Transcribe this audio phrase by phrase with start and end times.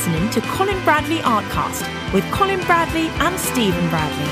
[0.00, 4.24] listening to Colin Bradley Artcast with Colin Bradley and Stephen Bradley.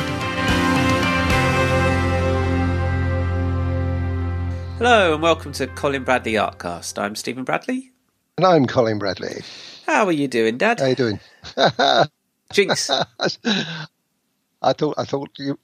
[4.78, 6.98] Hello and welcome to Colin Bradley Artcast.
[6.98, 7.92] I'm Stephen Bradley.
[8.38, 9.42] And I'm Colin Bradley.
[9.84, 10.80] How are you doing, Dad?
[10.80, 11.20] How are you doing?
[12.54, 12.88] Jinx.
[12.88, 15.58] I thought I thought you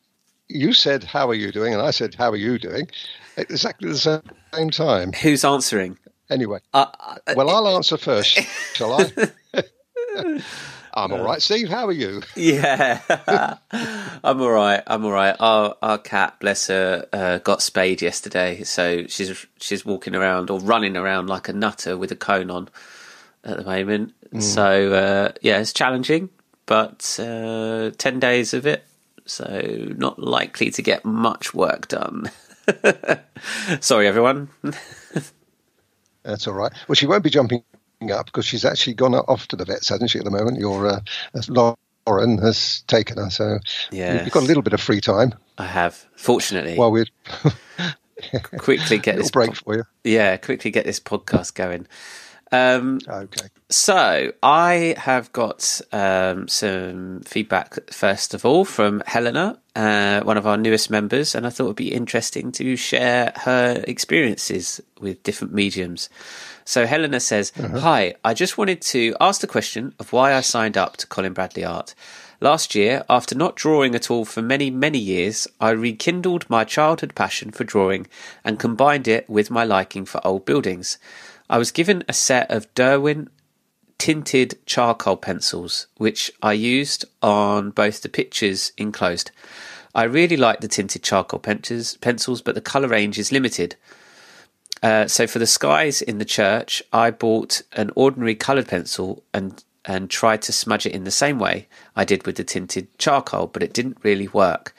[0.48, 2.90] you said how are you doing, and I said how are you doing,
[3.38, 5.14] at exactly the same time.
[5.14, 5.96] Who's answering?
[6.28, 6.84] Anyway, Uh,
[7.34, 8.38] well, I'll answer first,
[8.74, 9.10] shall I?
[10.94, 11.68] I'm all right, Steve.
[11.68, 12.22] How are you?
[12.36, 13.00] Yeah,
[14.24, 14.82] I'm all right.
[14.86, 15.34] I'm all right.
[15.40, 20.60] Our our cat, bless her, uh, got spayed yesterday, so she's she's walking around or
[20.60, 22.68] running around like a nutter with a cone on
[23.44, 24.14] at the moment.
[24.40, 26.28] So uh, yeah, it's challenging,
[26.66, 28.84] but uh, ten days of it,
[29.26, 29.44] so
[29.96, 32.30] not likely to get much work done.
[33.80, 34.48] Sorry, everyone.
[36.24, 36.72] That's all right.
[36.88, 37.62] Well, she won't be jumping
[38.12, 40.18] up because she's actually gone off to the vets, hasn't she?
[40.18, 41.00] At the moment, your uh,
[42.06, 43.58] Lauren has taken her, so
[43.90, 44.24] Yes.
[44.24, 47.06] you've got a little bit of free time I have, fortunately, while we're
[48.58, 49.84] quickly get this break po- for you.
[50.04, 51.86] yeah, quickly get this podcast going.
[52.52, 53.46] Um, Okay.
[53.70, 60.46] so I have got um, some feedback first of all from Helena, uh, one of
[60.46, 65.22] our newest members, and I thought it would be interesting to share her experiences with
[65.24, 66.08] different mediums.
[66.64, 67.80] So Helena says, uh-huh.
[67.80, 71.34] "Hi, I just wanted to ask the question of why I signed up to Colin
[71.34, 71.94] Bradley Art."
[72.40, 77.14] Last year, after not drawing at all for many, many years, I rekindled my childhood
[77.14, 78.06] passion for drawing
[78.44, 80.98] and combined it with my liking for old buildings.
[81.48, 83.28] I was given a set of Derwent
[83.98, 89.30] tinted charcoal pencils, which I used on both the pictures enclosed.
[89.94, 93.76] I really like the tinted charcoal pencils, pencils but the colour range is limited.
[94.84, 99.64] Uh, so for the skies in the church, I bought an ordinary coloured pencil and
[99.86, 103.46] and tried to smudge it in the same way I did with the tinted charcoal,
[103.46, 104.74] but it didn't really work.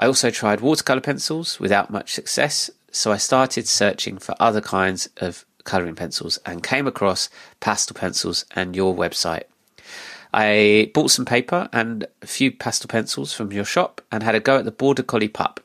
[0.00, 5.08] I also tried watercolour pencils without much success, so I started searching for other kinds
[5.18, 7.28] of colouring pencils and came across
[7.60, 9.44] pastel pencils and your website.
[10.34, 14.40] I bought some paper and a few pastel pencils from your shop and had a
[14.40, 15.60] go at the Border Collie pup.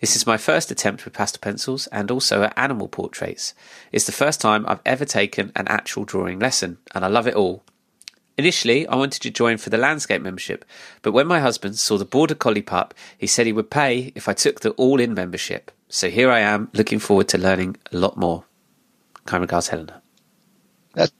[0.00, 3.54] This is my first attempt with pastel pencils and also at animal portraits.
[3.92, 7.34] It's the first time I've ever taken an actual drawing lesson and I love it
[7.34, 7.64] all.
[8.38, 10.66] Initially, I wanted to join for the landscape membership,
[11.00, 14.28] but when my husband saw the Border Collie pup, he said he would pay if
[14.28, 15.70] I took the all in membership.
[15.88, 18.44] So here I am, looking forward to learning a lot more.
[19.24, 20.02] Kind regards, Helena.
[20.94, 21.12] That's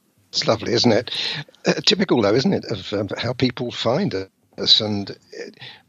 [0.47, 1.11] lovely, isn't it?
[1.67, 4.15] Uh, typical, though, isn't it, of um, how people find
[4.59, 4.81] us?
[4.83, 5.15] And uh,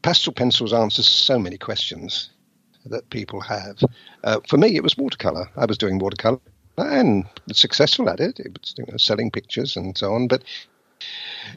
[0.04, 2.30] pastel pencils answer so many questions
[2.88, 3.80] that people have.
[4.24, 5.50] Uh, for me, it was watercolor.
[5.56, 6.40] I was doing watercolor
[6.78, 8.40] and successful at it.
[8.40, 10.44] It was you know, selling pictures and so on, but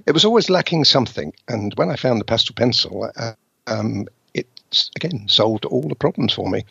[0.06, 1.32] it was always lacking something.
[1.48, 3.32] And when I found the pastel pencil, uh,
[3.66, 4.46] um, it
[4.96, 6.64] again solved all the problems for me,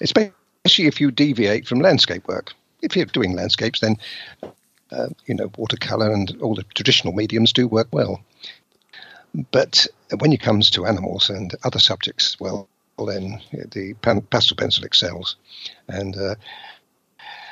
[0.00, 2.54] especially if you deviate from landscape work.
[2.82, 3.96] If you're doing landscapes, then
[4.90, 8.22] uh, you know, watercolor and all the traditional mediums do work well.
[9.50, 9.86] But
[10.18, 12.68] when it comes to animals and other subjects, well,
[13.04, 13.94] then the
[14.30, 15.36] pastel pencil excels.
[15.88, 16.36] And uh,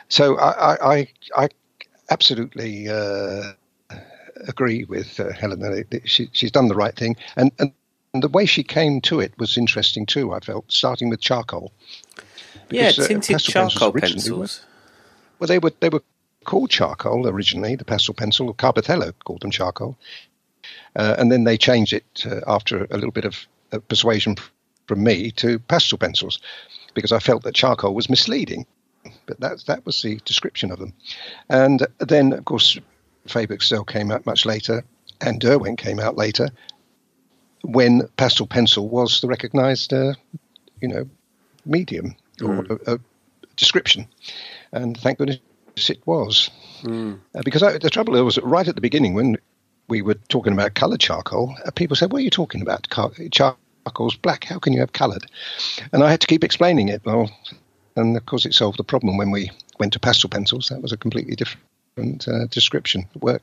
[0.08, 1.48] so I, I, I, I
[2.10, 3.52] absolutely uh,
[4.48, 5.84] agree with uh, Helena.
[6.04, 7.16] She, she's done the right thing.
[7.36, 7.72] And, and,
[8.16, 11.72] the way she came to it was interesting too, I felt, starting with charcoal.
[12.70, 14.64] Yeah, Because, uh, tinted pencils charcoal pencils.
[15.40, 16.04] well, they were they were
[16.44, 17.74] called charcoal originally.
[17.74, 19.96] The pastel pencil, CarbOthello called them charcoal,
[20.94, 24.36] uh, and then they changed it uh, after a little bit of uh, persuasion
[24.86, 26.40] from me to pastel pencils,
[26.94, 28.66] because I felt that charcoal was misleading.
[29.26, 30.94] But that that was the description of them,
[31.50, 32.78] and then of course
[33.26, 34.82] Faber Castell came out much later,
[35.20, 36.48] and Derwent came out later,
[37.62, 40.14] when pastel pencil was the recognised, uh,
[40.80, 41.08] you know,
[41.66, 42.98] medium or a, a
[43.56, 44.06] description,
[44.72, 45.38] and thank goodness
[45.88, 46.50] it was.
[47.34, 49.36] Uh, because I, the trouble was right at the beginning when
[49.88, 52.88] we were talking about coloured charcoal, uh, people said, "What are you talking about?
[52.88, 53.12] Car-
[53.84, 54.44] charcoal's black.
[54.44, 55.26] How can you have coloured?
[55.92, 57.02] And I had to keep explaining it.
[57.04, 57.30] Well,
[57.96, 60.68] and of course it solved the problem when we went to pastel pencils.
[60.68, 63.42] That was a completely different uh, description of work.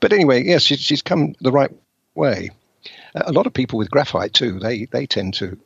[0.00, 1.70] But anyway, yes, she, she's come the right
[2.14, 2.50] way.
[3.14, 5.58] A lot of people with graphite too, they they tend to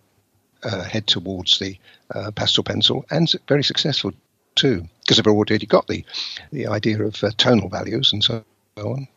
[0.62, 1.76] uh, head towards the
[2.14, 4.12] uh, pastel pencil and very successful
[4.54, 6.04] too because they've already got the
[6.52, 8.44] the idea of uh, tonal values and so
[8.76, 9.08] on.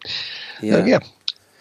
[0.62, 0.86] Yeah.
[0.86, 1.00] Yeah.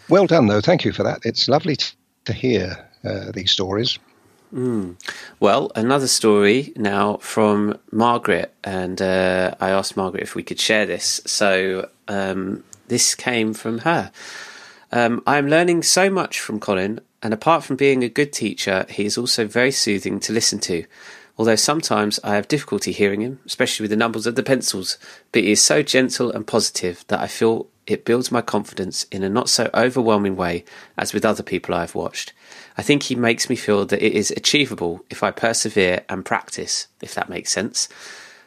[0.08, 0.60] Well done though.
[0.60, 1.20] Thank you for that.
[1.24, 1.76] It's lovely
[2.24, 3.98] to hear uh, these stories.
[5.40, 10.86] Well, another story now from Margaret, and uh, I asked Margaret if we could share
[10.86, 11.20] this.
[11.26, 14.12] So um, this came from her.
[14.92, 18.86] Um, I am learning so much from Colin, and apart from being a good teacher,
[18.88, 20.84] he is also very soothing to listen to.
[21.36, 24.98] Although sometimes I have difficulty hearing him, especially with the numbers of the pencils,
[25.32, 29.22] but he is so gentle and positive that I feel it builds my confidence in
[29.22, 30.64] a not so overwhelming way
[30.96, 32.32] as with other people I have watched.
[32.78, 36.86] I think he makes me feel that it is achievable if I persevere and practice,
[37.02, 37.88] if that makes sense.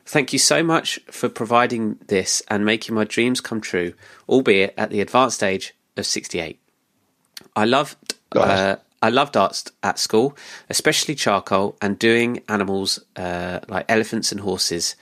[0.06, 3.94] Thank you so much for providing this and making my dreams come true,
[4.30, 6.60] albeit at the advanced age of 68.
[7.56, 10.36] I loved uh, I loved art at school,
[10.70, 14.96] especially charcoal and doing animals uh, like elephants and horses.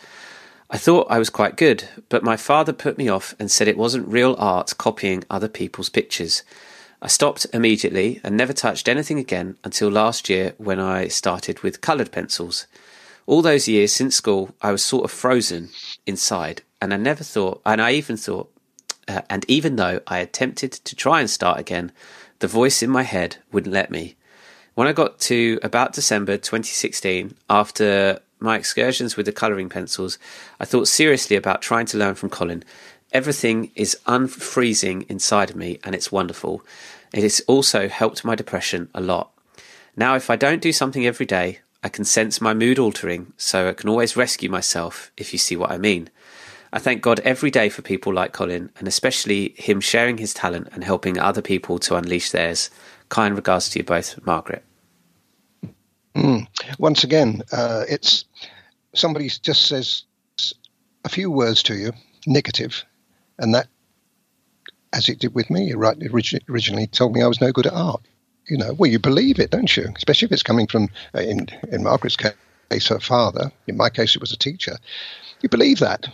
[0.69, 3.77] I thought I was quite good, but my father put me off and said it
[3.77, 6.43] wasn't real art copying other people's pictures.
[7.01, 11.81] I stopped immediately and never touched anything again until last year when I started with
[11.81, 12.65] coloured pencils.
[13.27, 15.69] All those years since school, I was sort of frozen
[16.05, 18.51] inside, and I never thought, and I even thought,
[19.07, 21.91] uh, and even though I attempted to try and start again,
[22.39, 24.15] the voice in my head wouldn't let me.
[24.73, 30.19] When I got to about December 2016, after my excursions with the colouring pencils,
[30.59, 32.63] I thought seriously about trying to learn from Colin.
[33.11, 36.61] Everything is unfreezing inside of me, and it's wonderful.
[37.13, 39.31] It has also helped my depression a lot.
[39.95, 43.69] Now, if I don't do something every day, I can sense my mood altering, so
[43.69, 46.09] I can always rescue myself, if you see what I mean.
[46.75, 50.67] I thank God every day for people like Colin, and especially him sharing his talent
[50.73, 52.69] and helping other people to unleash theirs.
[53.07, 54.61] Kind regards to you both, Margaret.
[56.15, 56.45] Mm.
[56.77, 58.25] Once again, uh, it's
[58.93, 60.03] somebody just says
[61.05, 61.93] a few words to you,
[62.27, 62.83] negative,
[63.39, 63.67] and that,
[64.91, 65.97] as it did with me, right,
[66.49, 68.01] originally told me I was no good at art.
[68.49, 69.93] You know, well, you believe it, don't you?
[69.95, 73.49] Especially if it's coming from, uh, in in Margaret's case, her father.
[73.65, 74.75] In my case, it was a teacher.
[75.41, 76.07] You believe that,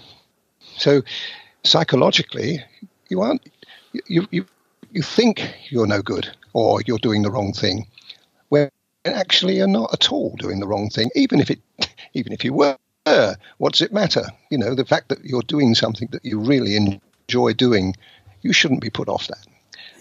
[0.78, 1.02] so
[1.64, 2.64] psychologically,
[3.10, 3.42] you aren't
[3.94, 4.46] you you
[4.92, 7.88] you think you're no good or you're doing the wrong thing,
[8.50, 8.70] when
[9.06, 11.10] actually you're not at all doing the wrong thing.
[11.16, 11.60] Even if it
[12.14, 12.78] even if you were,
[13.58, 14.26] what does it matter?
[14.50, 17.96] You know, the fact that you're doing something that you really enjoy doing,
[18.42, 19.48] you shouldn't be put off that.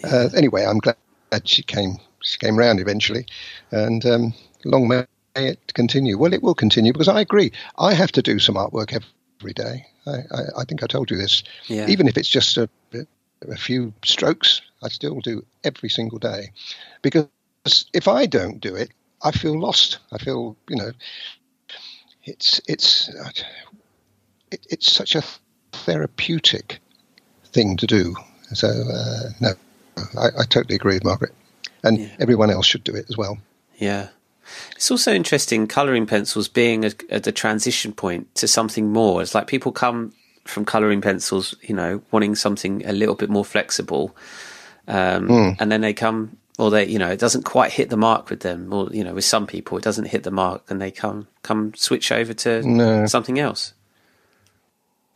[0.05, 0.97] Uh, anyway, I'm glad
[1.45, 3.27] she came she came round eventually,
[3.71, 4.35] and um,
[4.65, 5.05] long may
[5.37, 6.19] it continue.
[6.19, 7.53] Well, it will continue because I agree.
[7.79, 8.93] I have to do some artwork
[9.41, 9.87] every day.
[10.07, 11.43] I, I, I think I told you this.
[11.67, 11.87] Yeah.
[11.89, 16.53] Even if it's just a, a few strokes, I still do every single day.
[17.03, 17.29] Because
[17.93, 18.91] if I don't do it,
[19.23, 19.99] I feel lost.
[20.13, 20.93] I feel, you know,
[22.25, 23.09] it's it's
[24.51, 25.23] it, it's such a
[25.73, 26.81] therapeutic
[27.45, 28.15] thing to do.
[28.53, 29.51] So uh, no,
[30.19, 31.35] I, I, totally agree with Margaret,
[31.85, 32.09] and yeah.
[32.19, 33.39] everyone else should do it as well.
[33.77, 34.09] Yeah,
[34.77, 39.23] it's also interesting colouring pencils being a, at the transition point to something more.
[39.23, 40.13] It's like people come
[40.45, 44.17] from colouring pencils, you know, wanting something a little bit more flexible,
[44.89, 45.57] um, mm.
[45.61, 48.41] and then they come, or they, you know, it doesn't quite hit the mark with
[48.41, 51.29] them, or you know, with some people it doesn't hit the mark, and they come
[51.43, 53.07] come switch over to no.
[53.07, 53.75] something else.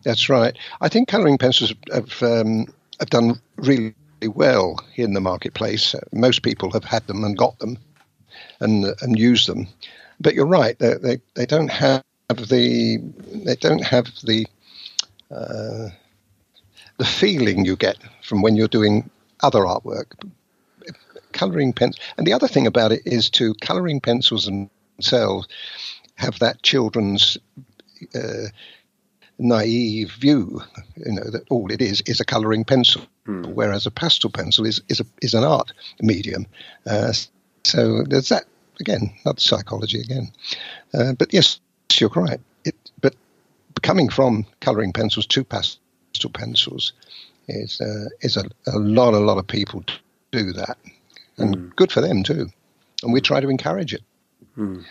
[0.04, 0.56] That's right.
[0.80, 2.66] I think colouring pencils have um,
[3.00, 5.94] have done really well in the marketplace.
[6.12, 7.78] Most people have had them and got them
[8.60, 9.68] and and use them.
[10.20, 12.98] But you're right; they they, they don't have the
[13.44, 14.46] they don't have the
[15.30, 15.88] uh,
[16.98, 19.10] the feeling you get from when you're doing
[19.42, 20.12] other artwork.
[21.32, 25.48] Coloring pens, and the other thing about it is to coloring pencils themselves
[26.14, 27.36] have that children's
[28.14, 28.46] uh,
[29.38, 30.62] naive view,
[30.96, 33.42] you know, that all it is is a colouring pencil, hmm.
[33.44, 36.46] whereas a pastel pencil is is a, is an art medium.
[36.86, 37.12] Uh,
[37.64, 38.44] so there's that
[38.80, 40.30] again, not psychology again.
[40.92, 41.60] Uh, but yes,
[41.94, 42.40] you're right.
[42.64, 43.14] It, but
[43.82, 46.92] coming from colouring pencils to pastel pencils
[47.48, 49.84] is uh, is a, a, lot, a lot of people
[50.32, 50.78] do that,
[51.36, 51.76] and mm.
[51.76, 52.48] good for them too.
[53.02, 54.02] And we try to encourage it.
[54.56, 54.84] Mm.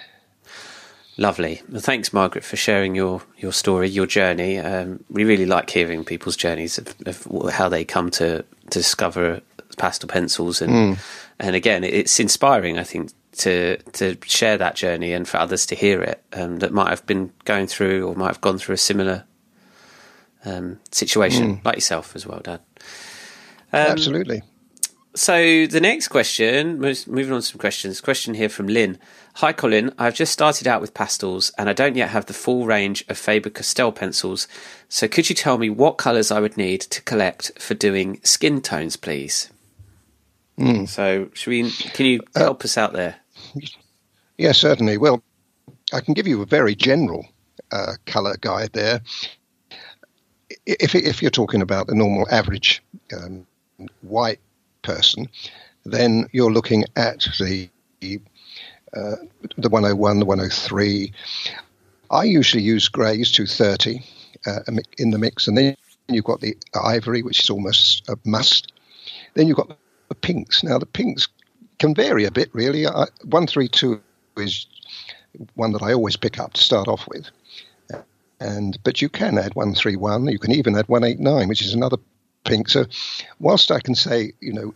[1.17, 1.61] Lovely.
[1.69, 4.57] Well, thanks, Margaret, for sharing your, your story, your journey.
[4.57, 9.41] Um, we really like hearing people's journeys of, of, how they come to, to discover
[9.75, 10.99] pastel pencils, and mm.
[11.39, 12.77] and again, it's inspiring.
[12.77, 16.71] I think to to share that journey and for others to hear it um, that
[16.71, 19.25] might have been going through or might have gone through a similar
[20.45, 21.65] um, situation mm.
[21.65, 22.59] like yourself as well, Dad.
[23.71, 24.43] Um, Absolutely.
[25.15, 28.01] So the next question, moving on to some questions.
[28.01, 28.97] Question here from Lynn.
[29.35, 29.93] Hi, Colin.
[29.99, 33.17] I've just started out with pastels and I don't yet have the full range of
[33.19, 34.47] Faber-Castell pencils.
[34.89, 38.59] So could you tell me what colours I would need to collect for doing skin
[38.59, 39.51] tones, please?
[40.57, 40.87] Mm.
[40.87, 41.69] So, should we?
[41.71, 43.15] Can you uh, help uh, us out there?
[44.37, 44.97] Yeah, certainly.
[44.97, 45.23] Well,
[45.93, 47.27] I can give you a very general
[47.71, 49.01] uh, color guide there.
[50.65, 52.83] If, if you're talking about the normal average
[53.17, 53.45] um,
[54.01, 54.39] white
[54.81, 55.27] person,
[55.85, 57.69] then you're looking at the
[58.01, 59.15] uh,
[59.57, 61.11] the 101, the 103.
[62.11, 64.03] I usually use greys 230
[64.45, 64.59] uh,
[64.97, 65.75] in the mix, and then
[66.07, 68.71] you've got the ivory, which is almost a must.
[69.33, 69.75] Then you've got
[70.13, 70.63] the pinks.
[70.63, 71.27] Now the pinks
[71.79, 72.85] can vary a bit, really.
[72.85, 73.99] I, 132
[74.37, 74.67] is
[75.55, 77.29] one that I always pick up to start off with.
[78.39, 80.27] And but you can add 131.
[80.27, 81.97] You can even add 189, which is another
[82.43, 82.67] pink.
[82.67, 82.85] So
[83.39, 84.73] whilst I can say, you know,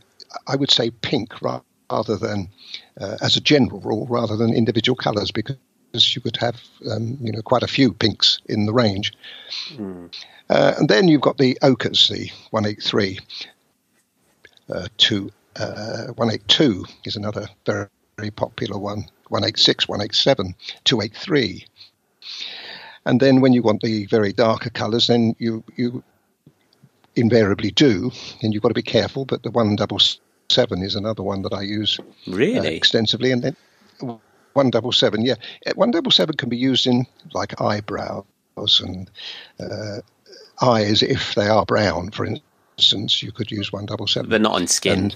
[0.47, 2.49] I would say pink rather than
[2.99, 7.31] uh, as a general rule, rather than individual colours, because you could have, um, you
[7.31, 9.11] know, quite a few pinks in the range.
[9.73, 10.13] Mm.
[10.49, 13.19] Uh, and then you've got the ochres, the 183.
[14.69, 19.05] Uh, to, uh, 182 is another very, very popular one.
[19.29, 21.65] 186, 187, 283.
[23.05, 26.03] And then when you want the very darker colours, then you, you
[27.15, 29.25] invariably do, and you've got to be careful.
[29.25, 33.31] But the 177 is another one that I use uh, really uh, extensively.
[33.31, 33.55] And then
[33.99, 35.35] 177, yeah.
[35.75, 38.25] 177 can be used in like eyebrows
[38.81, 39.09] and
[39.59, 40.01] uh,
[40.61, 42.43] eyes if they are brown, for instance.
[42.79, 44.29] You could use 177.
[44.29, 44.99] But not on skin.
[44.99, 45.15] And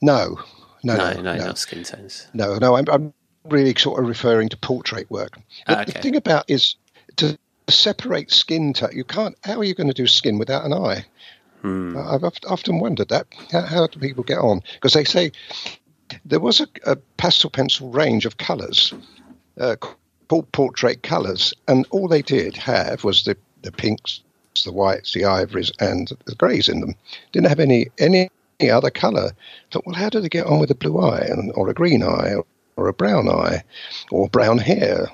[0.00, 0.38] no,
[0.84, 2.28] no, no, no, no, not skin tones.
[2.32, 3.14] No, no, I'm, I'm
[3.44, 5.38] really sort of referring to portrait work.
[5.66, 5.92] Ah, okay.
[5.92, 6.76] The thing about is
[7.16, 7.36] to
[7.68, 8.72] separate skin.
[8.74, 9.34] To, you can't.
[9.42, 11.04] How are you going to do skin without an eye?
[11.62, 11.96] Hmm.
[11.96, 13.26] I've often wondered that.
[13.50, 14.60] How, how do people get on?
[14.74, 15.32] Because they say
[16.24, 18.94] there was a, a pastel pencil range of colours
[19.58, 19.74] uh,
[20.28, 24.20] called portrait colours, and all they did have was the, the pinks,
[24.64, 26.94] the whites, the ivories, and the greys in them.
[27.32, 28.30] Didn't have any any,
[28.70, 29.32] other colour.
[29.70, 32.02] Thought, well, how do they get on with a blue eye and, or a green
[32.02, 32.46] eye or,
[32.76, 33.62] or a brown eye
[34.10, 35.08] or brown hair?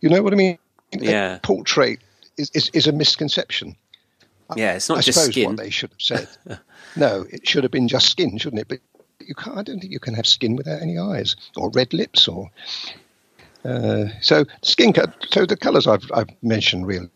[0.00, 0.58] You know what I mean?
[0.92, 1.36] Yeah.
[1.36, 2.00] A portrait
[2.36, 3.76] is, is, is a misconception.
[4.54, 5.48] Yeah, it's not I just suppose skin.
[5.48, 6.28] what they should have said.
[6.96, 8.68] no, it should have been just skin, shouldn't it?
[8.68, 8.78] But
[9.26, 9.58] you can't.
[9.58, 12.50] I don't think you can have skin without any eyes or red lips or.
[13.64, 14.94] Uh, so skin.
[15.30, 17.10] So the colours I've, I've mentioned really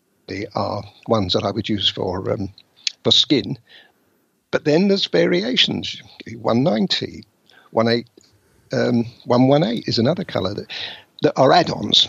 [0.55, 2.53] are ones that I would use for um,
[3.05, 3.59] for skin,
[4.51, 6.03] but then there's variations.
[6.27, 7.25] 190,
[7.77, 8.05] 18,
[8.73, 10.71] um, 118 is another colour that,
[11.23, 12.09] that are add-ons.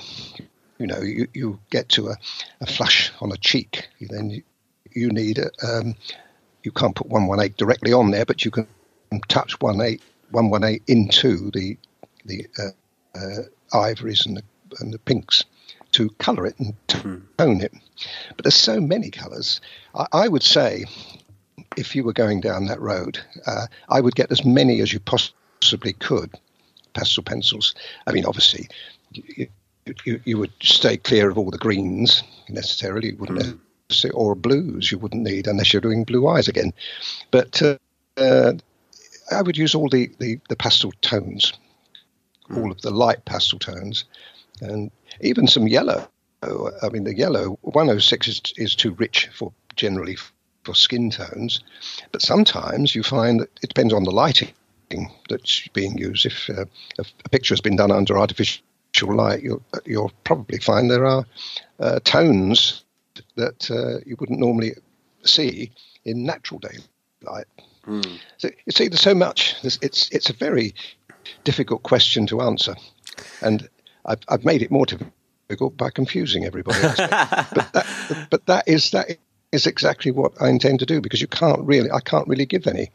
[0.79, 2.15] You know, you, you get to a,
[2.59, 4.43] a flush on a cheek, then you,
[4.91, 5.95] you need a, um,
[6.63, 8.67] you can't put 118 directly on there, but you can
[9.27, 11.77] touch 118 into the
[12.25, 14.43] the uh, uh, ivories and the,
[14.79, 15.43] and the pinks
[15.93, 17.17] to colour it and hmm.
[17.37, 17.73] tone it.
[18.35, 19.61] But there's so many colours.
[19.95, 20.85] I, I, would say
[21.77, 24.99] if you were going down that road, uh, I would get as many as you
[24.99, 26.31] possibly could
[26.93, 27.75] pastel pencils.
[28.07, 28.67] I mean, obviously,
[29.11, 29.47] you,
[30.05, 33.09] you, you would stay clear of all the greens necessarily.
[33.09, 33.59] You wouldn't mm.
[33.89, 36.73] necessarily, or blues you wouldn't need unless you're doing blue eyes again.
[37.31, 37.77] But uh,
[38.17, 38.53] uh,
[39.31, 41.53] I would use all the, the, the pastel tones,
[42.49, 42.57] mm.
[42.57, 44.05] all of the light pastel tones,
[44.61, 46.07] and even some yellow.
[46.43, 50.17] I mean, the yellow 106 is, is too rich for generally
[50.63, 51.61] for skin tones,
[52.11, 54.53] but sometimes you find that it depends on the lighting
[55.29, 56.25] that's being used.
[56.25, 56.65] If, uh,
[56.99, 58.63] if a picture has been done under artificial
[59.01, 61.25] light, you'll, you'll probably find there are
[61.79, 62.83] uh, tones
[63.35, 64.73] that uh, you wouldn't normally
[65.23, 65.71] see
[66.05, 67.45] in natural daylight.
[67.85, 68.19] Mm.
[68.37, 69.55] So you see, there's so much.
[69.63, 70.75] It's it's a very
[71.43, 72.75] difficult question to answer,
[73.41, 73.67] and
[74.05, 76.79] I've, I've made it more difficult by confusing everybody.
[76.97, 79.17] but, that, but that is that
[79.51, 82.67] is exactly what I intend to do because you can't really, I can't really give
[82.67, 82.89] any.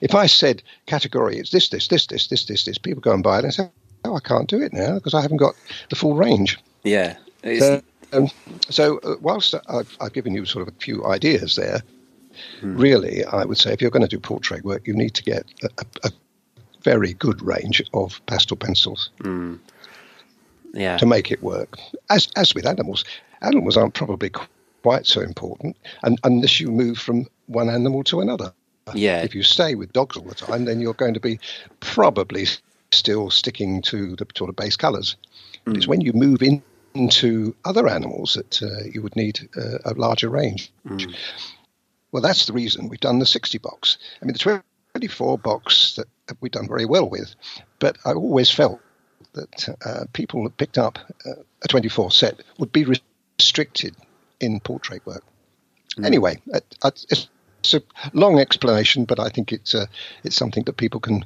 [0.00, 3.22] If I said category, it's this, this, this, this, this, this, this, people go and
[3.22, 3.70] buy it and say,
[4.04, 5.54] oh, I can't do it now because I haven't got
[5.90, 6.58] the full range.
[6.82, 7.16] Yeah.
[7.44, 7.80] Uh,
[8.12, 8.28] um,
[8.70, 11.82] so uh, whilst I've, I've, given you sort of a few ideas there,
[12.60, 12.76] hmm.
[12.76, 15.44] really, I would say if you're going to do portrait work, you need to get
[15.62, 16.10] a, a, a
[16.82, 19.10] very good range of pastel pencils.
[19.22, 19.56] Hmm.
[20.74, 20.98] Yeah.
[20.98, 21.78] To make it work,
[22.10, 23.04] as as with animals,
[23.40, 24.30] animals aren't probably
[24.82, 28.52] quite so important, and unless you move from one animal to another.
[28.92, 29.22] Yeah.
[29.22, 31.38] If you stay with dogs all the time, then you're going to be
[31.80, 32.46] probably
[32.92, 35.16] still sticking to the sort of base colours.
[35.66, 35.76] Mm.
[35.76, 36.62] It's when you move in,
[36.94, 40.70] into other animals that uh, you would need uh, a larger range.
[40.86, 41.14] Mm.
[42.12, 43.98] Well, that's the reason we've done the 60 box.
[44.22, 44.62] I mean, the
[44.94, 46.06] 24 box that
[46.40, 47.34] we've done very well with,
[47.80, 48.80] but I always felt
[49.34, 52.84] that uh, people that picked up uh, a 24 set would be
[53.38, 53.94] restricted
[54.40, 55.24] in portrait work.
[55.96, 56.06] Mm.
[56.06, 57.28] Anyway, it's,
[57.60, 59.86] it's a long explanation, but I think it's uh,
[60.22, 61.24] it's something that people can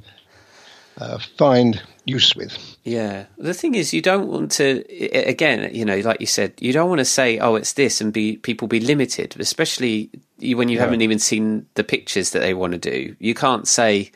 [0.99, 2.77] uh, find use with.
[2.83, 3.25] Yeah.
[3.37, 4.83] The thing is, you don't want to,
[5.27, 8.11] again, you know, like you said, you don't want to say, oh, it's this and
[8.11, 10.09] be people be limited, especially
[10.41, 13.15] when you haven't even seen the pictures that they want to do.
[13.19, 14.11] You can't say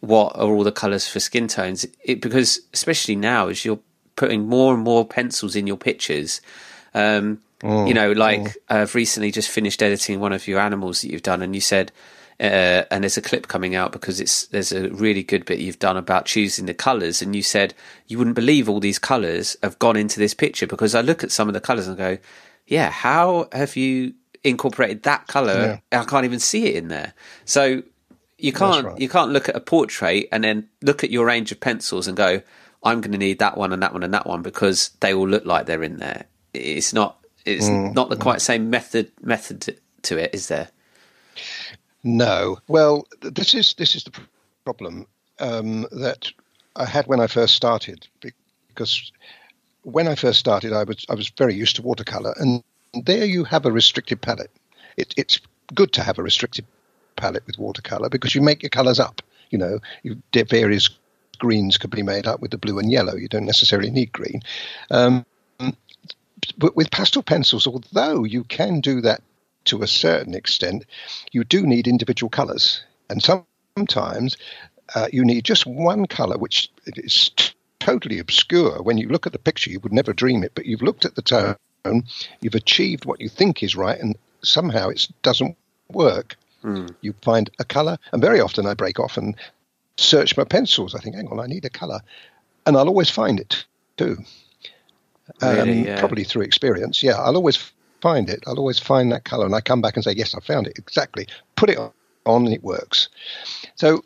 [0.00, 3.80] what are all the colours for skin tones it, because, especially now, as you're
[4.16, 6.40] putting more and more pencils in your pictures,
[6.94, 8.54] um, mm, you know, like mm.
[8.68, 11.92] I've recently just finished editing one of your animals that you've done, and you said,
[12.40, 15.78] uh, and there's a clip coming out because it's there's a really good bit you've
[15.78, 17.74] done about choosing the colours, and you said
[18.08, 21.30] you wouldn't believe all these colours have gone into this picture because I look at
[21.30, 22.16] some of the colours and go,
[22.66, 25.80] yeah, how have you incorporated that colour?
[25.92, 26.00] Yeah.
[26.00, 27.12] I can't even see it in there.
[27.44, 27.82] So
[28.42, 29.00] you can't right.
[29.00, 32.16] you can't look at a portrait and then look at your range of pencils and
[32.16, 32.42] go,
[32.82, 35.28] I'm going to need that one and that one and that one because they all
[35.28, 36.24] look like they're in there.
[36.54, 37.94] It's not it's mm.
[37.94, 40.68] not the quite same method method to it, is there?
[42.02, 42.58] No.
[42.68, 44.12] Well, this is this is the
[44.64, 45.06] problem
[45.38, 46.30] um, that
[46.76, 48.06] I had when I first started
[48.68, 49.12] because
[49.82, 52.62] when I first started, I was I was very used to watercolor, and
[53.04, 54.50] there you have a restricted palette.
[54.96, 55.40] It, it's
[55.74, 56.66] good to have a restricted
[57.20, 59.22] palette with watercolor because you make your colors up.
[59.50, 60.88] You know, you, various
[61.38, 63.14] greens could be made up with the blue and yellow.
[63.14, 64.42] You don't necessarily need green.
[64.90, 65.26] Um,
[66.56, 69.22] but with pastel pencils, although you can do that
[69.64, 70.86] to a certain extent,
[71.32, 72.82] you do need individual colors.
[73.10, 74.36] And sometimes
[74.94, 78.82] uh, you need just one color, which is t- totally obscure.
[78.82, 81.14] When you look at the picture, you would never dream it, but you've looked at
[81.14, 82.04] the tone,
[82.40, 85.56] you've achieved what you think is right, and somehow it doesn't
[85.90, 86.36] work.
[86.64, 86.94] Mm.
[87.00, 89.34] You find a color, and very often I break off and
[89.96, 90.94] search my pencils.
[90.94, 92.00] I think, hang on, I need a color.
[92.66, 93.64] And I'll always find it
[93.96, 94.18] too.
[95.42, 95.98] Really, um, yeah.
[95.98, 97.02] Probably through experience.
[97.02, 98.42] Yeah, I'll always find it.
[98.46, 100.78] I'll always find that color, and I come back and say, "Yes, I found it
[100.78, 101.26] exactly."
[101.56, 101.92] Put it on,
[102.26, 103.08] and it works.
[103.76, 104.04] So,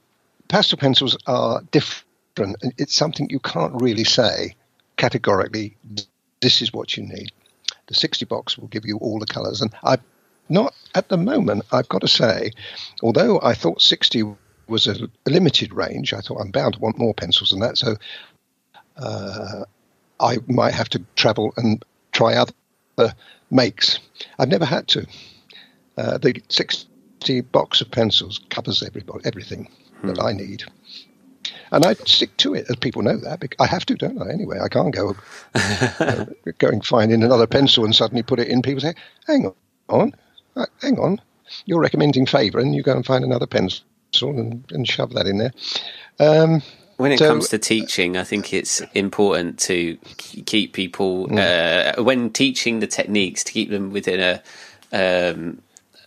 [0.48, 2.56] pastel pencils are different.
[2.78, 4.54] It's something you can't really say
[4.96, 5.76] categorically.
[6.40, 7.32] This is what you need.
[7.86, 9.98] The 60 box will give you all the colors, and I,
[10.48, 11.64] not at the moment.
[11.72, 12.52] I've got to say,
[13.02, 14.24] although I thought 60
[14.66, 14.94] was a,
[15.26, 17.78] a limited range, I thought I'm bound to want more pencils than that.
[17.78, 17.96] So.
[18.96, 19.64] Uh,
[20.20, 23.14] I might have to travel and try other
[23.50, 23.98] makes.
[24.38, 25.06] I've never had to.
[25.96, 29.68] Uh, the 60 box of pencils covers everybody, everything
[30.00, 30.08] hmm.
[30.08, 30.64] that I need.
[31.70, 33.42] And I stick to it, as people know that.
[33.58, 34.30] I have to, don't I?
[34.32, 35.16] Anyway, I can't go
[35.54, 36.26] uh,
[36.58, 38.62] going finding another pencil and suddenly put it in.
[38.62, 38.94] People say,
[39.26, 39.52] "Hang
[39.88, 40.12] on,
[40.80, 41.20] hang on,
[41.66, 43.84] you're recommending Faber, and you go and find another pencil
[44.22, 45.52] and, and shove that in there."
[46.18, 46.62] Um,
[46.96, 51.98] when it so, comes to teaching, I think it's important to keep people mm.
[51.98, 54.42] uh, when teaching the techniques to keep them within a
[54.92, 55.60] um,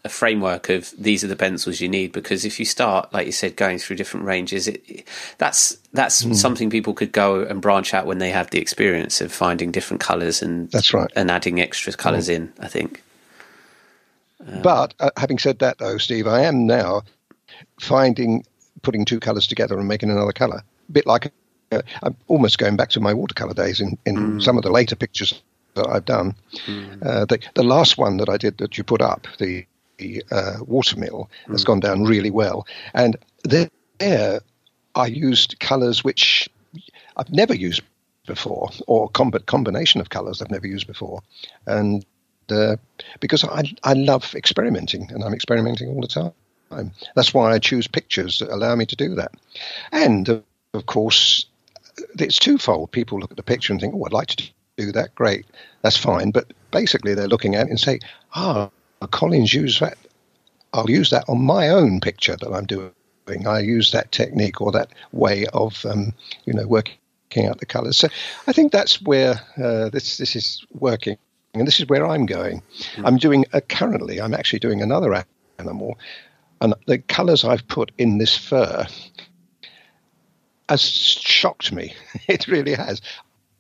[0.06, 2.14] a framework of these are the pencils you need.
[2.14, 5.06] Because if you start, like you said, going through different ranges, it,
[5.38, 6.34] that's that's mm.
[6.34, 10.02] something people could go and branch out when they have the experience of finding different
[10.02, 12.36] colours and that's right, and adding extra colours mm.
[12.36, 12.54] in.
[12.60, 13.04] I think.
[14.46, 17.04] Um, but uh, having said that, though, Steve, I am now
[17.80, 18.44] finding
[18.82, 21.32] putting two colours together and making another colour A bit like
[21.72, 24.42] uh, I'm almost going back to my watercolor days in, in mm.
[24.42, 25.42] some of the later pictures
[25.76, 26.36] that I've done.
[26.66, 27.06] Mm.
[27.06, 29.66] Uh, the, the last one that I did that you put up, the,
[29.98, 31.52] the uh, watermill, mm.
[31.52, 32.66] has gone down really well.
[32.94, 34.42] And there, there
[34.96, 36.50] I used colors which
[37.18, 37.82] I've never used
[38.26, 41.22] before, or comb- combination of colors I've never used before.
[41.66, 42.06] And
[42.52, 42.78] uh,
[43.20, 46.92] because I, I love experimenting, and I'm experimenting all the time.
[47.16, 49.32] That's why I choose pictures that allow me to do that.
[49.92, 51.46] And of course,
[52.20, 52.92] it's twofold.
[52.92, 55.16] People look at the picture and think, "Oh, I'd like to do that.
[55.16, 55.46] Great,
[55.82, 58.00] that's fine." But basically, they're looking at it and say,
[58.36, 58.70] "Ah,
[59.12, 59.98] Colin's used that.
[60.74, 62.92] I'll use that on my own picture that I'm doing.
[63.46, 66.14] I use that technique or that way of, um,
[66.46, 68.10] you know, working out the colours." So
[68.46, 71.18] I think that's where uh, this this is working,
[71.54, 72.62] and this is where I'm going.
[72.96, 73.04] Mm.
[73.06, 74.22] I'm doing uh, currently.
[74.22, 75.26] I'm actually doing another
[75.60, 75.98] animal,
[76.62, 78.86] and the colours I've put in this fur
[80.70, 81.94] has shocked me.
[82.28, 83.02] It really has.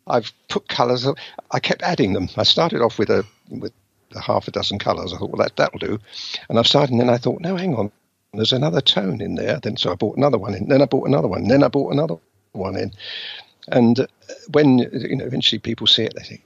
[0.05, 1.07] I've put colours.
[1.51, 2.29] I kept adding them.
[2.37, 3.73] I started off with a with
[4.15, 5.13] a half a dozen colours.
[5.13, 5.99] I thought, well, that that'll do.
[6.49, 7.91] And I've started, and then I thought, no, hang on.
[8.33, 9.59] There's another tone in there.
[9.61, 10.67] Then so I bought another one in.
[10.67, 11.47] Then I bought another one.
[11.47, 12.17] Then I bought another
[12.51, 12.93] one in.
[13.69, 14.07] And uh,
[14.51, 16.43] when you know, eventually people see it, they think,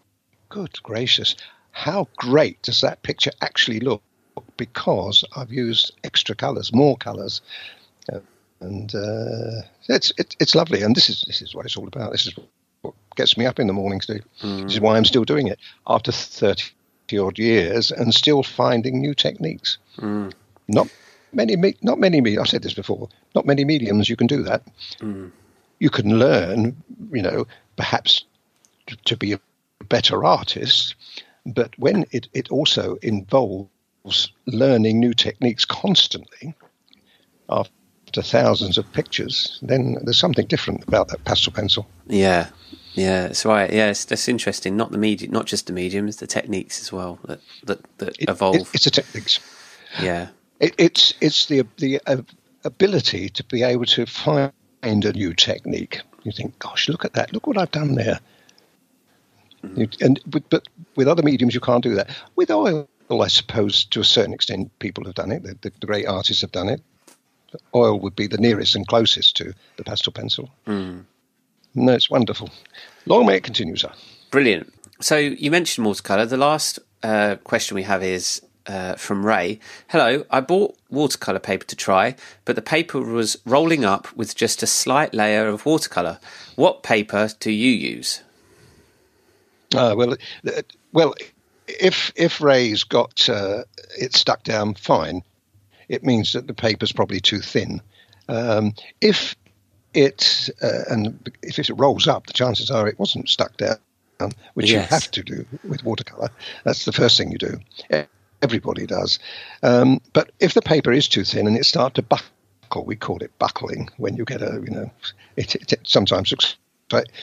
[0.52, 1.36] good gracious,
[1.72, 4.04] how great does that picture actually look?
[4.58, 7.42] Because I've used extra colours, more colours.
[8.12, 8.20] Uh,
[8.60, 10.84] and uh, it's it, it's lovely.
[10.84, 12.12] And this is this is what it's all about.
[12.12, 12.36] This is
[12.82, 14.24] what gets me up in the morning, Steve.
[14.42, 14.64] Mm.
[14.64, 19.14] This is why I'm still doing it after thirty odd years and still finding new
[19.14, 19.80] techniques.
[19.98, 20.32] Mm.
[20.68, 20.88] Not
[21.34, 22.38] many, not many.
[22.38, 23.10] I've said this before.
[23.36, 24.62] Not many mediums you can do that.
[25.00, 25.32] Mm.
[25.82, 26.78] you can learn,
[27.12, 28.24] you know, perhaps
[28.86, 29.40] to, to be a
[29.82, 30.96] better artists,
[31.46, 33.70] but when it, it also involves
[34.48, 36.54] learning new techniques constantly
[37.50, 41.88] after thousands of pictures, then there's something different about that pastel pencil.
[42.08, 42.50] Yeah,
[42.94, 43.72] yeah, that's right.
[43.72, 44.76] Yeah, it's, that's interesting.
[44.76, 48.17] Not the medium, not just the medium, it's the techniques as well that that, that
[48.20, 48.56] It- evolve.
[48.56, 49.39] it- it's the techniques.
[50.02, 52.22] yeah, It, it's it's the the uh,
[52.65, 54.52] ability to be able to find
[54.84, 56.02] a new technique.
[56.24, 57.34] You think, gosh, look at that!
[57.34, 58.20] Look what I've done there.
[59.76, 62.10] You- and but, but with other mediums, you can't do that.
[62.36, 65.43] With oil, I suppose to a certain extent, people have done it.
[65.43, 66.82] The, the, the great artists have done it.
[67.76, 70.50] Oil would be the nearest and closest to the pastel pencil.
[70.67, 72.50] No, it's wonderful.
[73.06, 73.91] Long may it continue, sir.
[74.30, 74.74] brilliant.
[75.00, 76.26] So you mentioned watercolor.
[76.26, 79.60] The last uh, question we have is uh, from Ray.
[79.89, 84.62] Hello, I bought watercolor paper to try, but the paper was rolling up with just
[84.63, 86.19] a slight layer of watercolor.
[86.56, 88.21] What paper do you use?
[89.76, 91.14] Ah, well, uh, well,
[91.68, 93.64] if if Ray's got uh,
[93.98, 95.24] it stuck down fine,
[95.88, 97.82] it means that the paper's probably too thin.
[98.28, 99.36] Um, if
[99.94, 103.78] it uh, and if it rolls up, the chances are it wasn't stuck down,
[104.54, 106.30] which you have to do with watercolor.
[106.64, 107.60] That's the first thing you do.
[108.42, 109.20] Everybody does.
[109.64, 113.18] Um, but if the paper is too thin and it starts to buckle, we call
[113.18, 114.92] it buckling when you get a you know,
[115.36, 116.58] it, it, it sometimes looks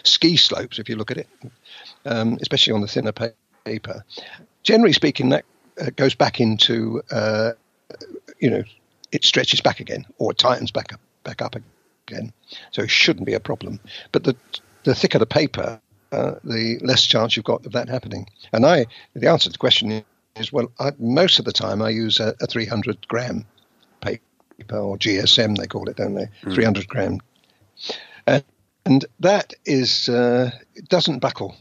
[0.03, 1.29] ski slopes if you look at it
[2.05, 3.13] um, especially on the thinner
[3.65, 4.05] paper.
[4.63, 5.45] Generally speaking, that
[5.81, 7.53] uh, goes back into, uh,
[8.39, 8.63] you know,
[9.13, 11.57] it stretches back again or it tightens back up, back up
[12.07, 12.33] again.
[12.73, 13.81] So it shouldn't be a problem.
[14.13, 14.37] But the
[14.85, 15.81] the thicker the paper,
[16.13, 18.27] uh, the less chance you've got of that happening.
[18.53, 20.05] And I, the answer to the question
[20.37, 23.45] is, well, I, most of the time I use a, a 300 gram
[24.01, 26.29] paper or GSM they call it, don't they?
[26.43, 27.19] 300 gram.
[28.27, 28.41] Uh,
[28.88, 31.55] and that is uh, it doesn't buckle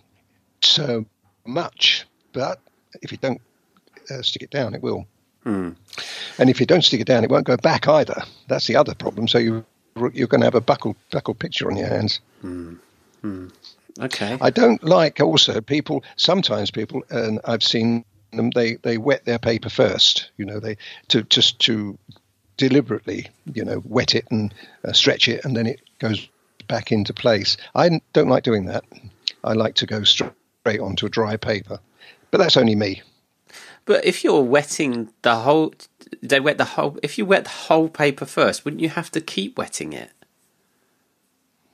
[0.61, 1.05] so
[1.45, 2.59] much, but
[3.01, 3.41] if you don't
[4.09, 5.05] uh, stick it down, it will.
[6.39, 8.23] And if you don't stick it down, it won't go back either.
[8.47, 9.27] That's the other problem.
[9.27, 9.65] So you
[10.13, 12.21] you're going to have a buckled buckled picture on your hands.
[13.99, 14.37] Okay.
[14.39, 16.03] I don't like also people.
[16.15, 18.51] Sometimes people, and I've seen them.
[18.51, 20.31] They they wet their paper first.
[20.37, 20.77] You know, they
[21.09, 21.97] to just to
[22.55, 24.53] deliberately, you know, wet it and
[24.85, 26.29] uh, stretch it, and then it goes
[26.67, 27.57] back into place.
[27.75, 28.83] I don't like doing that.
[29.43, 30.31] I like to go straight
[30.81, 31.79] onto a dry paper,
[32.31, 33.01] but that's only me.
[33.85, 35.73] But if you're wetting the whole,
[36.21, 36.97] they wet the whole.
[37.01, 40.11] If you wet the whole paper first, wouldn't you have to keep wetting it?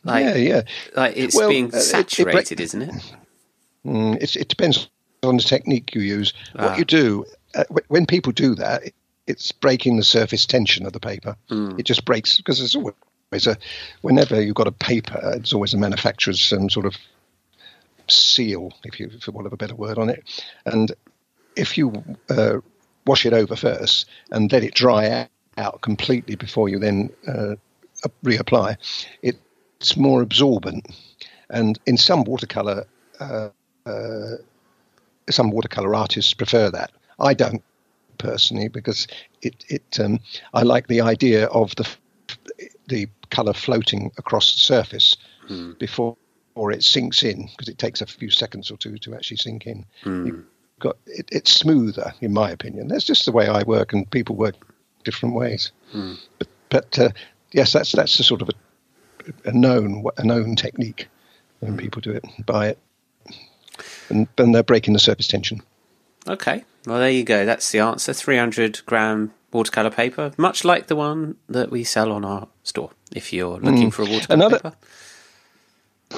[0.03, 0.61] Like, yeah, yeah.
[0.95, 3.15] like it's Well, being uh, it- it saturated, isn't it?
[3.85, 4.89] Mm, it's, it depends
[5.23, 6.33] on the technique you use.
[6.55, 6.67] Ah.
[6.67, 7.25] What you do
[7.55, 8.95] uh, when people do that, it,
[9.27, 11.35] it's breaking the surface tension of the paper.
[11.49, 12.95] It just breaks because there's always
[13.47, 13.57] a
[14.01, 16.95] whenever you've got a paper, it's always a manufacturer's um, sort of
[18.07, 20.43] seal, if you for want of a better word on it.
[20.65, 20.91] And
[21.55, 22.57] if you uh,
[23.05, 27.55] wash it over first and let it dry out, completely before you then uh,
[28.23, 28.75] reapply,
[29.21, 30.87] it's more absorbent.
[31.49, 32.85] And in some watercolor,
[33.19, 33.49] uh,
[33.85, 34.35] uh,
[35.29, 36.91] some watercolor artists prefer that.
[37.19, 37.63] I don't
[38.17, 39.07] personally because
[39.41, 40.19] it, it um,
[40.53, 41.87] I like the idea of the
[42.87, 45.17] the color floating across the surface
[45.47, 45.71] hmm.
[45.73, 46.15] before
[46.55, 49.65] or it sinks in because it takes a few seconds or two to actually sink
[49.65, 49.85] in.
[50.03, 50.27] Hmm.
[50.27, 50.45] You've
[50.79, 52.87] got it, it's smoother, in my opinion.
[52.87, 54.55] That's just the way I work, and people work
[55.03, 55.71] different ways.
[55.91, 56.13] Hmm.
[56.37, 57.09] But, but uh,
[57.51, 61.07] yes, that's that's the sort of a, a known a known technique
[61.59, 62.79] when people do it, by it,
[64.09, 65.61] and then they're breaking the surface tension.
[66.27, 66.63] Okay.
[66.85, 67.45] Well, there you go.
[67.45, 68.13] That's the answer.
[68.13, 72.91] 300 gram watercolor paper, much like the one that we sell on our store.
[73.13, 73.93] If you're looking mm.
[73.93, 74.75] for a watercolor Another- paper.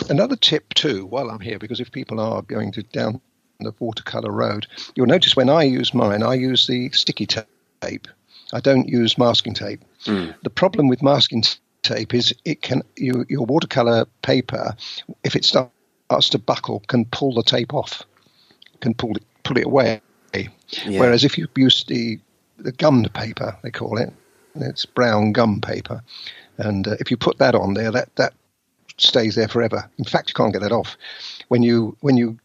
[0.09, 3.21] Another tip too, while I'm here, because if people are going to down
[3.61, 8.07] the watercolor road, you'll notice when I use mine, I use the sticky tape.
[8.53, 9.81] I don't use masking tape.
[10.05, 10.35] Mm.
[10.43, 11.43] The problem with masking
[11.81, 14.75] tape is it can you, your watercolor paper,
[15.23, 18.03] if it starts to buckle, can pull the tape off,
[18.81, 20.01] can pull it pull it away.
[20.33, 20.99] Yeah.
[20.99, 22.19] Whereas if you use the
[22.57, 24.11] the gummed paper, they call it,
[24.55, 26.01] it's brown gum paper,
[26.57, 28.33] and uh, if you put that on there, that that
[28.97, 29.89] stays there forever.
[29.97, 30.95] In fact, you can't get that off.
[31.49, 32.39] When you when you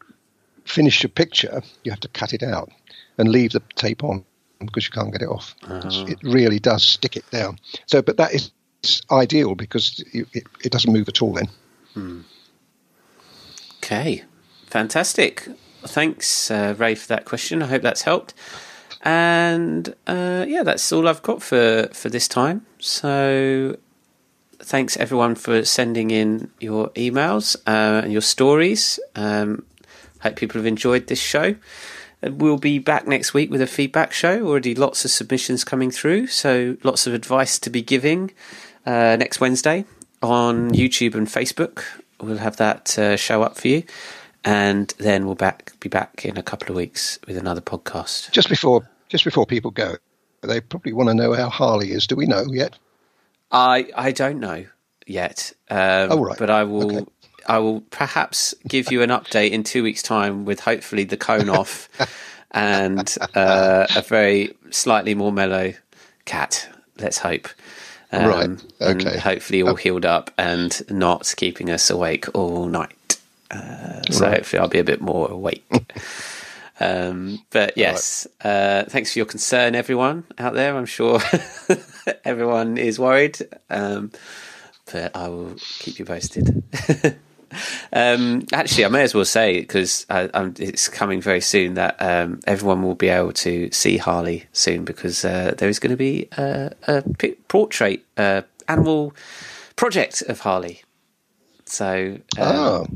[0.65, 2.71] finish your picture, you have to cut it out
[3.19, 4.25] and leave the tape on
[4.61, 5.55] because you can't get it off.
[5.63, 7.59] It's- It really does stick it down.
[7.87, 8.51] So, but that is
[9.11, 11.49] ideal because you, it, it doesn't move at all then.
[13.83, 14.25] Okay,
[14.67, 15.49] fantastic.
[15.83, 17.63] Thanks, uh, Ray, for that question.
[17.63, 18.35] I hope that's helped.
[19.03, 22.67] And uh, yeah, that's all I've got for for this time.
[22.79, 23.77] So
[24.59, 29.01] thanks everyone for sending in your emails uh, and your stories.
[29.17, 29.65] Um,
[30.21, 31.57] hope people have enjoyed this show.
[32.23, 34.47] Uh, We'll be back next week with a feedback show.
[34.47, 38.33] Already lots of submissions coming through, so lots of advice to be giving
[38.85, 39.87] uh, next Wednesday
[40.23, 41.83] on YouTube and Facebook.
[42.21, 43.85] We'll have that uh, show up for you,
[44.45, 48.31] and then we'll back be back in a couple of weeks with another podcast.
[48.33, 49.97] Just before just before people go,
[50.43, 52.07] they probably want to know how Harley is.
[52.07, 52.79] Do we know yet?
[53.53, 54.67] I I don't know
[55.07, 56.39] yet, um, Oh, right.
[56.39, 56.97] but I will.
[56.99, 57.07] Okay.
[57.47, 61.49] I will perhaps give you an update in two weeks' time with hopefully the cone
[61.61, 61.89] off
[62.51, 65.73] and uh, a very slightly more mellow
[66.27, 66.69] cat.
[66.99, 67.49] Let's hope.
[68.13, 68.45] Um, Right,
[68.81, 69.19] and okay.
[69.19, 72.93] hopefully all healed up and not keeping us awake all night.
[73.51, 74.35] Uh, so Right.
[74.37, 75.65] hopefully I'll be a bit more awake.
[76.83, 80.75] Um, but yes, uh, thanks for your concern, everyone out there.
[80.75, 81.21] I'm sure
[82.25, 83.37] everyone is worried,
[83.69, 84.11] um,
[84.91, 86.63] but I will keep you posted.
[87.93, 92.83] um, actually, I may as well say because it's coming very soon that um, everyone
[92.83, 96.73] will be able to see Harley soon because uh, there is going to be a,
[96.89, 97.03] a
[97.49, 99.15] portrait, uh, animal
[99.77, 100.81] project of Harley.
[101.67, 102.87] So, um, Oh,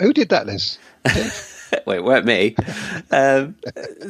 [0.00, 0.78] who did that, Liz?
[1.86, 2.56] well, it weren't me.
[3.10, 3.56] Um,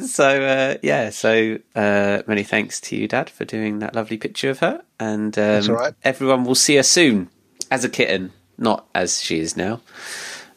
[0.05, 4.49] so uh, yeah, so uh, many thanks to you, Dad, for doing that lovely picture
[4.49, 5.93] of her, and um, right.
[6.03, 7.29] everyone will see her soon
[7.71, 9.81] as a kitten, not as she is now.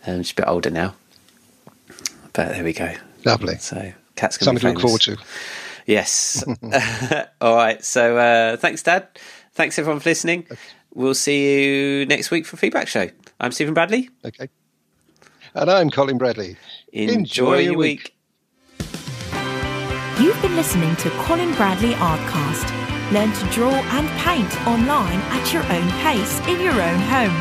[0.07, 0.95] Um, she's a bit older now,
[2.33, 2.95] but there we go.
[3.25, 3.57] Lovely.
[3.57, 5.17] So cat's going Something to look forward to.
[5.87, 6.45] Yes.
[7.41, 7.85] All right.
[7.85, 9.09] So uh, thanks, Dad.
[9.53, 10.47] Thanks everyone for listening.
[10.95, 13.09] We'll see you next week for feedback show.
[13.41, 14.11] I'm Stephen Bradley.
[14.25, 14.49] Okay.
[15.55, 16.57] And I'm Colin Bradley.
[16.93, 18.15] Enjoy, your week.
[20.19, 22.71] You've been listening to Colin Bradley Artcast.
[23.13, 27.37] Learn to draw and paint online at your own pace in your own home.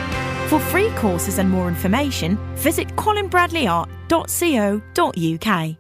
[0.49, 5.77] For free courses and more information, visit colinbradleyart.co.uk.